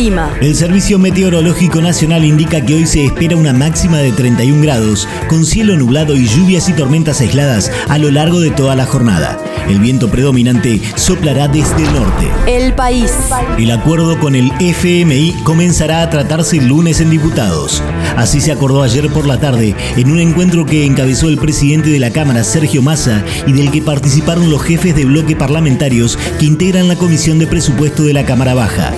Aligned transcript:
El 0.00 0.06
clima. 0.06 0.34
El 0.40 0.56
Servicio 0.56 0.98
Meteorológico 0.98 1.82
Nacional 1.82 2.24
indica 2.24 2.64
que 2.64 2.74
hoy 2.74 2.86
se 2.86 3.04
espera 3.04 3.36
una 3.36 3.52
máxima 3.52 3.98
de 3.98 4.12
31 4.12 4.62
grados, 4.62 5.06
con 5.28 5.44
cielo 5.44 5.76
nublado 5.76 6.16
y 6.16 6.26
lluvias 6.26 6.70
y 6.70 6.72
tormentas 6.72 7.20
aisladas 7.20 7.70
a 7.86 7.98
lo 7.98 8.10
largo 8.10 8.40
de 8.40 8.50
toda 8.50 8.74
la 8.76 8.86
jornada. 8.86 9.38
El 9.68 9.78
viento 9.78 10.10
predominante 10.10 10.80
soplará 10.96 11.48
desde 11.48 11.84
el 11.84 11.92
norte. 11.92 12.30
El 12.46 12.72
país. 12.72 13.12
El 13.58 13.70
acuerdo 13.72 14.18
con 14.18 14.34
el 14.34 14.50
FMI 14.58 15.34
comenzará 15.44 16.00
a 16.00 16.08
tratarse 16.08 16.56
el 16.56 16.68
lunes 16.68 17.02
en 17.02 17.10
diputados. 17.10 17.82
Así 18.16 18.40
se 18.40 18.52
acordó 18.52 18.82
ayer 18.82 19.10
por 19.10 19.26
la 19.26 19.38
tarde 19.38 19.76
en 19.98 20.10
un 20.10 20.18
encuentro 20.18 20.64
que 20.64 20.86
encabezó 20.86 21.28
el 21.28 21.36
presidente 21.36 21.90
de 21.90 21.98
la 21.98 22.10
Cámara, 22.10 22.42
Sergio 22.42 22.80
Massa, 22.80 23.22
y 23.46 23.52
del 23.52 23.70
que 23.70 23.82
participaron 23.82 24.50
los 24.50 24.62
jefes 24.62 24.96
de 24.96 25.04
bloque 25.04 25.36
parlamentarios 25.36 26.18
que 26.38 26.46
integran 26.46 26.88
la 26.88 26.96
Comisión 26.96 27.38
de 27.38 27.46
Presupuesto 27.46 28.02
de 28.02 28.14
la 28.14 28.24
Cámara 28.24 28.54
Baja. 28.54 28.94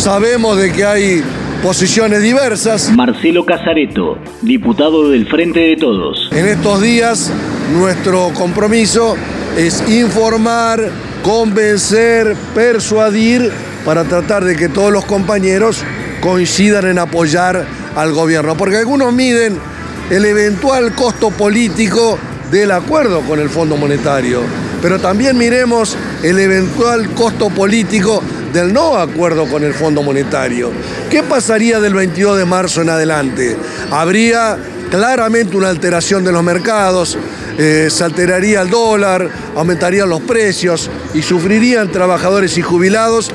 Sabemos 0.00 0.56
de 0.56 0.72
que 0.72 0.82
hay 0.82 1.22
posiciones 1.62 2.22
diversas. 2.22 2.90
Marcelo 2.90 3.44
Casareto, 3.44 4.16
diputado 4.40 5.10
del 5.10 5.26
Frente 5.26 5.60
de 5.60 5.76
Todos. 5.76 6.30
En 6.32 6.46
estos 6.46 6.80
días 6.80 7.30
nuestro 7.74 8.30
compromiso 8.32 9.14
es 9.58 9.86
informar, 9.90 10.88
convencer, 11.22 12.34
persuadir 12.54 13.52
para 13.84 14.04
tratar 14.04 14.42
de 14.42 14.56
que 14.56 14.70
todos 14.70 14.90
los 14.90 15.04
compañeros 15.04 15.84
coincidan 16.22 16.86
en 16.86 16.98
apoyar 16.98 17.66
al 17.94 18.12
gobierno. 18.14 18.56
Porque 18.56 18.78
algunos 18.78 19.12
miden 19.12 19.58
el 20.08 20.24
eventual 20.24 20.94
costo 20.94 21.30
político 21.30 22.18
del 22.50 22.70
acuerdo 22.70 23.20
con 23.20 23.38
el 23.38 23.50
Fondo 23.50 23.76
Monetario, 23.76 24.40
pero 24.80 24.98
también 24.98 25.36
miremos 25.36 25.94
el 26.22 26.38
eventual 26.38 27.10
costo 27.10 27.50
político 27.50 28.22
del 28.52 28.72
no 28.72 28.96
acuerdo 28.96 29.46
con 29.46 29.64
el 29.64 29.74
Fondo 29.74 30.02
Monetario. 30.02 30.70
¿Qué 31.10 31.22
pasaría 31.22 31.80
del 31.80 31.94
22 31.94 32.38
de 32.38 32.44
marzo 32.44 32.82
en 32.82 32.90
adelante? 32.90 33.56
Habría 33.90 34.58
claramente 34.90 35.56
una 35.56 35.68
alteración 35.68 36.24
de 36.24 36.32
los 36.32 36.42
mercados, 36.42 37.16
eh, 37.58 37.88
se 37.90 38.04
alteraría 38.04 38.62
el 38.62 38.70
dólar, 38.70 39.28
aumentarían 39.56 40.08
los 40.08 40.20
precios 40.22 40.90
y 41.14 41.22
sufrirían 41.22 41.90
trabajadores 41.90 42.58
y 42.58 42.62
jubilados. 42.62 43.30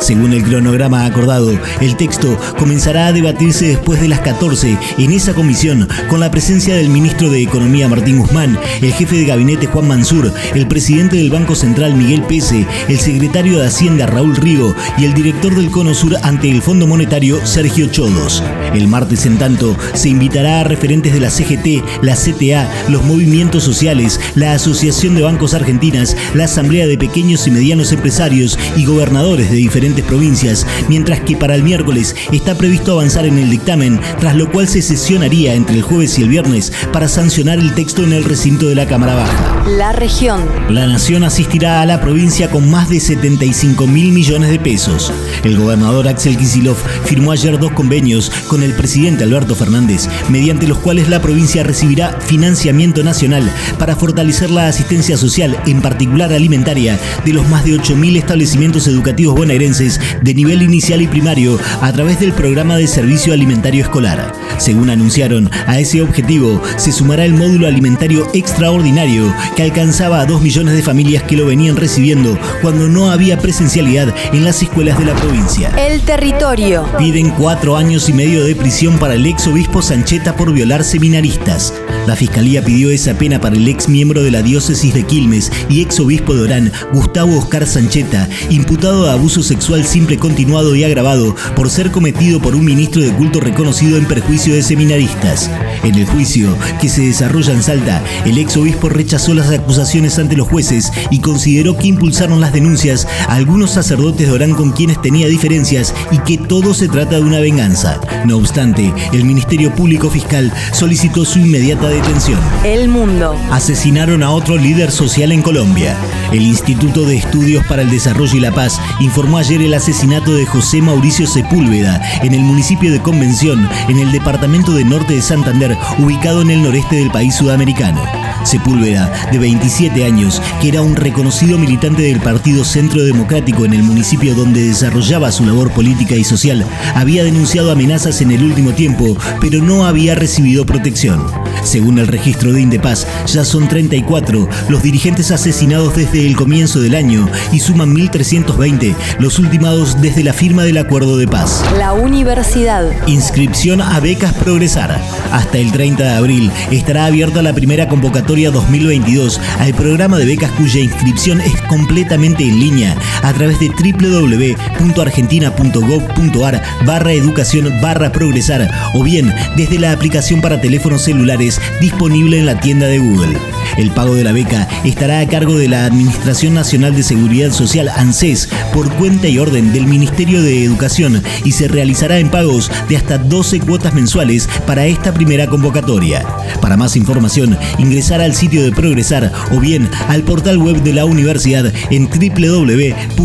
Según 0.00 0.32
el 0.32 0.42
cronograma 0.42 1.04
acordado, 1.04 1.52
el 1.80 1.96
texto 1.96 2.38
comenzará 2.58 3.06
a 3.08 3.12
debatirse 3.12 3.66
después 3.68 4.00
de 4.00 4.08
las 4.08 4.20
14 4.20 4.78
en 4.98 5.12
esa 5.12 5.34
comisión 5.34 5.88
con 6.08 6.20
la 6.20 6.30
presencia 6.30 6.74
del 6.76 6.88
ministro 6.88 7.30
de 7.30 7.42
Economía 7.42 7.88
Martín 7.88 8.18
Guzmán, 8.18 8.58
el 8.80 8.92
jefe 8.92 9.16
de 9.16 9.26
gabinete 9.26 9.66
Juan 9.66 9.88
Mansur, 9.88 10.32
el 10.54 10.66
presidente 10.68 11.16
del 11.16 11.30
Banco 11.30 11.54
Central 11.54 11.94
Miguel 11.94 12.22
Pese, 12.22 12.66
el 12.88 12.98
secretario 12.98 13.58
de 13.58 13.66
Hacienda 13.66 14.06
Raúl 14.06 14.36
Rigo 14.36 14.74
y 14.98 15.04
el 15.04 15.14
director 15.14 15.54
del 15.54 15.70
Cono 15.70 15.94
Sur 15.94 16.16
ante 16.22 16.50
el 16.50 16.62
Fondo 16.62 16.86
Monetario 16.86 17.44
Sergio 17.44 17.86
Chodos. 17.86 18.42
El 18.76 18.88
martes, 18.88 19.24
en 19.26 19.38
tanto, 19.38 19.76
se 19.94 20.10
invitará 20.10 20.60
a 20.60 20.64
referentes 20.64 21.14
de 21.14 21.20
la 21.20 21.30
CGT, 21.30 22.02
la 22.02 22.14
CTA, 22.14 22.70
los 22.88 23.04
movimientos 23.04 23.64
sociales, 23.64 24.20
la 24.34 24.52
Asociación 24.52 25.14
de 25.14 25.22
Bancos 25.22 25.54
Argentinas, 25.54 26.16
la 26.34 26.44
Asamblea 26.44 26.86
de 26.86 26.98
Pequeños 26.98 27.46
y 27.46 27.50
Medianos 27.50 27.92
Empresarios 27.92 28.58
y 28.76 28.84
gobernadores 28.84 29.50
de 29.50 29.56
diferentes 29.56 30.04
provincias, 30.04 30.66
mientras 30.88 31.20
que 31.20 31.36
para 31.36 31.54
el 31.54 31.62
miércoles 31.62 32.14
está 32.32 32.56
previsto 32.56 32.92
avanzar 32.92 33.26
en 33.26 33.38
el 33.38 33.50
dictamen, 33.50 34.00
tras 34.20 34.36
lo 34.36 34.50
cual 34.50 34.68
se 34.68 34.82
sesionaría 34.82 35.54
entre 35.54 35.76
el 35.76 35.82
jueves 35.82 36.18
y 36.18 36.22
el 36.22 36.28
viernes 36.28 36.72
para 36.92 37.08
sancionar 37.08 37.58
el 37.58 37.74
texto 37.74 38.04
en 38.04 38.12
el 38.12 38.24
recinto 38.24 38.66
de 38.68 38.74
la 38.74 38.86
Cámara 38.86 39.14
Baja. 39.14 39.64
La 39.66 39.92
región. 39.92 40.44
La 40.68 40.86
nación 40.86 41.24
asistirá 41.24 41.80
a 41.80 41.86
la 41.86 42.00
provincia 42.00 42.50
con 42.50 42.70
más 42.70 42.88
de 42.88 43.00
75 43.00 43.86
mil 43.86 44.12
millones 44.12 44.50
de 44.50 44.58
pesos. 44.58 45.12
El 45.44 45.56
gobernador 45.56 46.08
Axel 46.08 46.36
Kisilov 46.36 46.76
firmó 47.04 47.32
ayer 47.32 47.58
dos 47.58 47.72
convenios 47.72 48.30
con 48.48 48.62
el 48.62 48.65
presidente 48.72 49.24
Alberto 49.24 49.54
Fernández, 49.54 50.08
mediante 50.28 50.66
los 50.66 50.78
cuales 50.78 51.08
la 51.08 51.20
provincia 51.20 51.62
recibirá 51.62 52.20
financiamiento 52.20 53.02
nacional 53.02 53.50
para 53.78 53.96
fortalecer 53.96 54.50
la 54.50 54.68
asistencia 54.68 55.16
social, 55.16 55.56
en 55.66 55.82
particular 55.82 56.32
alimentaria, 56.32 56.98
de 57.24 57.32
los 57.32 57.48
más 57.48 57.64
de 57.64 57.74
8 57.74 57.96
mil 57.96 58.16
establecimientos 58.16 58.86
educativos 58.86 59.34
bonaerenses 59.34 60.00
de 60.22 60.34
nivel 60.34 60.62
inicial 60.62 61.02
y 61.02 61.06
primario 61.06 61.58
a 61.80 61.92
través 61.92 62.20
del 62.20 62.32
programa 62.32 62.76
de 62.76 62.86
servicio 62.86 63.32
alimentario 63.32 63.82
escolar. 63.82 64.32
Según 64.58 64.90
anunciaron, 64.90 65.50
a 65.66 65.78
ese 65.78 66.02
objetivo 66.02 66.62
se 66.76 66.92
sumará 66.92 67.24
el 67.24 67.34
módulo 67.34 67.66
alimentario 67.66 68.26
extraordinario 68.32 69.34
que 69.54 69.62
alcanzaba 69.62 70.20
a 70.20 70.26
2 70.26 70.42
millones 70.42 70.74
de 70.74 70.82
familias 70.82 71.22
que 71.22 71.36
lo 71.36 71.46
venían 71.46 71.76
recibiendo 71.76 72.38
cuando 72.62 72.88
no 72.88 73.10
había 73.10 73.38
presencialidad 73.38 74.14
en 74.32 74.44
las 74.44 74.62
escuelas 74.62 74.98
de 74.98 75.04
la 75.06 75.14
provincia. 75.14 75.70
El 75.76 76.00
territorio. 76.02 76.86
Piden 76.98 77.30
cuatro 77.30 77.76
años 77.76 78.08
y 78.08 78.12
medio 78.12 78.44
de 78.44 78.45
prisión 78.54 78.98
para 78.98 79.14
el 79.14 79.26
ex 79.26 79.46
obispo 79.46 79.82
Sancheta 79.82 80.36
por 80.36 80.52
violar 80.52 80.84
seminaristas. 80.84 81.72
La 82.06 82.14
fiscalía 82.14 82.64
pidió 82.64 82.90
esa 82.90 83.18
pena 83.18 83.40
para 83.40 83.56
el 83.56 83.66
ex 83.66 83.88
miembro 83.88 84.22
de 84.22 84.30
la 84.30 84.42
diócesis 84.42 84.94
de 84.94 85.02
Quilmes 85.04 85.50
y 85.68 85.82
ex 85.82 85.98
obispo 85.98 86.34
de 86.34 86.42
Orán, 86.42 86.72
Gustavo 86.92 87.38
Oscar 87.38 87.66
Sancheta, 87.66 88.28
imputado 88.50 89.04
de 89.04 89.10
abuso 89.10 89.42
sexual 89.42 89.84
simple 89.84 90.18
continuado 90.18 90.76
y 90.76 90.84
agravado 90.84 91.34
por 91.56 91.70
ser 91.70 91.90
cometido 91.90 92.40
por 92.40 92.54
un 92.54 92.64
ministro 92.64 93.02
de 93.02 93.12
culto 93.12 93.40
reconocido 93.40 93.98
en 93.98 94.06
perjuicio 94.06 94.54
de 94.54 94.62
seminaristas. 94.62 95.50
En 95.82 95.94
el 95.96 96.06
juicio 96.06 96.56
que 96.80 96.88
se 96.88 97.02
desarrolla 97.02 97.52
en 97.52 97.62
Salta, 97.62 98.02
el 98.24 98.38
ex 98.38 98.56
obispo 98.56 98.88
rechazó 98.88 99.34
las 99.34 99.50
acusaciones 99.50 100.18
ante 100.18 100.36
los 100.36 100.48
jueces 100.48 100.92
y 101.10 101.20
consideró 101.20 101.76
que 101.76 101.88
impulsaron 101.88 102.40
las 102.40 102.52
denuncias 102.52 103.08
a 103.28 103.34
algunos 103.34 103.72
sacerdotes 103.72 104.26
de 104.28 104.32
Orán 104.32 104.54
con 104.54 104.72
quienes 104.72 105.00
tenía 105.02 105.26
diferencias 105.26 105.94
y 106.12 106.18
que 106.18 106.38
todo 106.38 106.74
se 106.74 106.88
trata 106.88 107.16
de 107.16 107.22
una 107.22 107.40
venganza. 107.40 108.00
No 108.26 108.35
obstante, 108.36 108.92
el 109.12 109.24
Ministerio 109.24 109.74
Público 109.74 110.10
Fiscal 110.10 110.52
solicitó 110.72 111.24
su 111.24 111.38
inmediata 111.38 111.88
detención. 111.88 112.38
El 112.64 112.88
mundo. 112.88 113.34
Asesinaron 113.50 114.22
a 114.22 114.30
otro 114.30 114.56
líder 114.56 114.90
social 114.90 115.32
en 115.32 115.42
Colombia. 115.42 115.96
El 116.32 116.42
Instituto 116.42 117.04
de 117.04 117.16
Estudios 117.16 117.64
para 117.66 117.82
el 117.82 117.90
Desarrollo 117.90 118.36
y 118.36 118.40
la 118.40 118.52
Paz 118.52 118.80
informó 119.00 119.38
ayer 119.38 119.60
el 119.62 119.74
asesinato 119.74 120.34
de 120.34 120.46
José 120.46 120.82
Mauricio 120.82 121.26
Sepúlveda 121.26 122.00
en 122.22 122.34
el 122.34 122.40
municipio 122.40 122.92
de 122.92 123.00
Convención, 123.00 123.68
en 123.88 123.98
el 123.98 124.12
departamento 124.12 124.72
de 124.72 124.84
Norte 124.84 125.14
de 125.14 125.22
Santander, 125.22 125.76
ubicado 125.98 126.42
en 126.42 126.50
el 126.50 126.62
noreste 126.62 126.96
del 126.96 127.10
país 127.10 127.34
sudamericano. 127.34 128.02
Sepúlveda, 128.44 129.10
de 129.32 129.38
27 129.38 130.04
años, 130.04 130.40
que 130.60 130.68
era 130.68 130.82
un 130.82 130.94
reconocido 130.94 131.58
militante 131.58 132.02
del 132.02 132.20
Partido 132.20 132.64
Centro 132.64 133.04
Democrático 133.04 133.64
en 133.64 133.74
el 133.74 133.82
municipio 133.82 134.34
donde 134.34 134.62
desarrollaba 134.62 135.32
su 135.32 135.44
labor 135.44 135.70
política 135.72 136.14
y 136.14 136.24
social, 136.24 136.64
había 136.94 137.24
denunciado 137.24 137.72
amenazas 137.72 138.20
en 138.20 138.25
el 138.30 138.42
último 138.42 138.72
tiempo, 138.72 139.16
pero 139.40 139.62
no 139.62 139.86
había 139.86 140.14
recibido 140.14 140.66
protección. 140.66 141.24
Según 141.62 141.98
el 141.98 142.06
registro 142.06 142.52
de 142.52 142.60
Indepaz, 142.60 143.06
ya 143.26 143.44
son 143.44 143.68
34 143.68 144.48
los 144.68 144.82
dirigentes 144.82 145.30
asesinados 145.30 145.96
desde 145.96 146.26
el 146.26 146.36
comienzo 146.36 146.80
del 146.80 146.94
año 146.94 147.28
y 147.52 147.58
suman 147.58 147.94
1.320 147.94 148.94
los 149.18 149.38
ultimados 149.38 150.00
desde 150.00 150.22
la 150.22 150.32
firma 150.32 150.64
del 150.64 150.78
acuerdo 150.78 151.16
de 151.16 151.26
paz. 151.26 151.64
La 151.78 151.92
universidad. 151.92 152.90
Inscripción 153.06 153.80
a 153.80 153.98
becas 154.00 154.32
Progresar. 154.34 155.00
Hasta 155.32 155.58
el 155.58 155.72
30 155.72 156.04
de 156.04 156.14
abril 156.14 156.50
estará 156.70 157.06
abierta 157.06 157.42
la 157.42 157.52
primera 157.52 157.88
convocatoria 157.88 158.50
2022 158.50 159.40
al 159.58 159.74
programa 159.74 160.18
de 160.18 160.26
becas 160.26 160.50
cuya 160.52 160.80
inscripción 160.80 161.40
es 161.40 161.60
completamente 161.62 162.44
en 162.44 162.60
línea 162.60 162.96
a 163.22 163.32
través 163.32 163.58
de 163.60 163.68
www.argentina.gov.ar 163.68 166.62
barra 166.84 167.12
educación 167.12 167.80
barra 167.80 168.12
progresar 168.16 168.70
o 168.94 169.04
bien 169.04 169.32
desde 169.56 169.78
la 169.78 169.92
aplicación 169.92 170.40
para 170.40 170.60
teléfonos 170.60 171.02
celulares 171.02 171.60
disponible 171.82 172.38
en 172.38 172.46
la 172.46 172.58
tienda 172.58 172.86
de 172.86 172.98
Google. 172.98 173.36
El 173.76 173.90
pago 173.90 174.14
de 174.14 174.24
la 174.24 174.32
beca 174.32 174.68
estará 174.84 175.20
a 175.20 175.26
cargo 175.26 175.56
de 175.56 175.68
la 175.68 175.84
Administración 175.84 176.54
Nacional 176.54 176.94
de 176.94 177.02
Seguridad 177.02 177.52
Social 177.52 177.88
ANSES 177.88 178.48
por 178.72 178.90
cuenta 178.94 179.28
y 179.28 179.38
orden 179.38 179.72
del 179.72 179.86
Ministerio 179.86 180.42
de 180.42 180.64
Educación 180.64 181.22
y 181.44 181.52
se 181.52 181.68
realizará 181.68 182.18
en 182.18 182.30
pagos 182.30 182.70
de 182.88 182.96
hasta 182.96 183.18
12 183.18 183.60
cuotas 183.60 183.94
mensuales 183.94 184.48
para 184.66 184.86
esta 184.86 185.12
primera 185.12 185.46
convocatoria. 185.46 186.24
Para 186.60 186.76
más 186.76 186.96
información, 186.96 187.56
ingresar 187.78 188.20
al 188.20 188.34
sitio 188.34 188.62
de 188.62 188.72
Progresar 188.72 189.32
o 189.52 189.60
bien 189.60 189.88
al 190.08 190.22
portal 190.22 190.58
web 190.58 190.82
de 190.82 190.92
la 190.92 191.04
universidad 191.04 191.72
en 191.90 192.08
www.unq.edu.ar. 192.08 193.16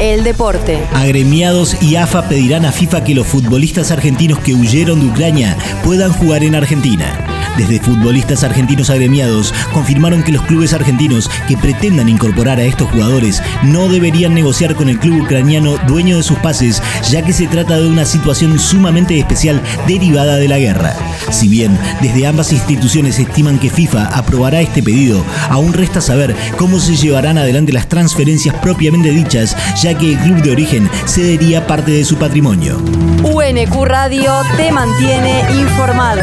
El 0.00 0.24
deporte. 0.24 0.78
Agremiados 0.94 1.76
y 1.82 1.96
AFA 1.96 2.28
pedirán 2.28 2.64
a 2.64 2.72
FIFA 2.72 3.04
que 3.04 3.14
los 3.14 3.26
futbolistas 3.26 3.90
argentinos 3.90 4.38
que 4.40 4.54
huyeron 4.54 5.00
de 5.00 5.06
Ucrania 5.06 5.56
puedan 5.84 6.12
jugar 6.12 6.44
en 6.44 6.54
Argentina. 6.54 7.35
Desde 7.56 7.80
futbolistas 7.80 8.44
argentinos 8.44 8.90
agremiados 8.90 9.54
confirmaron 9.72 10.22
que 10.22 10.32
los 10.32 10.42
clubes 10.42 10.72
argentinos 10.72 11.30
que 11.48 11.56
pretendan 11.56 12.08
incorporar 12.08 12.58
a 12.58 12.64
estos 12.64 12.90
jugadores 12.90 13.42
no 13.62 13.88
deberían 13.88 14.34
negociar 14.34 14.74
con 14.74 14.88
el 14.88 14.98
club 14.98 15.22
ucraniano 15.22 15.76
dueño 15.86 16.16
de 16.16 16.22
sus 16.22 16.38
pases, 16.38 16.82
ya 17.10 17.22
que 17.22 17.32
se 17.32 17.46
trata 17.46 17.76
de 17.76 17.88
una 17.88 18.04
situación 18.04 18.58
sumamente 18.58 19.18
especial 19.18 19.60
derivada 19.86 20.36
de 20.36 20.48
la 20.48 20.58
guerra. 20.58 20.94
Si 21.30 21.48
bien 21.48 21.78
desde 22.02 22.26
ambas 22.26 22.52
instituciones 22.52 23.18
estiman 23.18 23.58
que 23.58 23.70
FIFA 23.70 24.06
aprobará 24.08 24.60
este 24.60 24.82
pedido, 24.82 25.24
aún 25.48 25.72
resta 25.72 26.00
saber 26.00 26.34
cómo 26.56 26.78
se 26.78 26.96
llevarán 26.96 27.38
adelante 27.38 27.72
las 27.72 27.88
transferencias 27.88 28.54
propiamente 28.56 29.10
dichas, 29.10 29.56
ya 29.80 29.96
que 29.96 30.12
el 30.12 30.18
club 30.18 30.42
de 30.42 30.50
origen 30.50 30.90
cedería 31.06 31.66
parte 31.66 31.90
de 31.90 32.04
su 32.04 32.16
patrimonio. 32.16 32.78
UNQ 33.22 33.84
Radio 33.84 34.32
te 34.56 34.70
mantiene 34.72 35.40
informado. 35.58 36.22